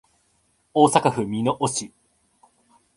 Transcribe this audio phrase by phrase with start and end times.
[0.73, 1.91] 大阪府箕面市